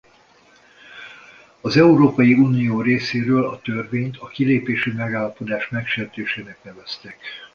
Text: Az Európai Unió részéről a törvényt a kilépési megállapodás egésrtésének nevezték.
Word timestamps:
Az 1.61 1.77
Európai 1.77 2.33
Unió 2.33 2.81
részéről 2.81 3.45
a 3.45 3.59
törvényt 3.61 4.17
a 4.17 4.27
kilépési 4.27 4.91
megállapodás 4.91 5.71
egésrtésének 5.71 6.63
nevezték. 6.63 7.17